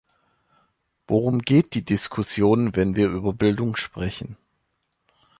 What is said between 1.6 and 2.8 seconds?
die Diskussion,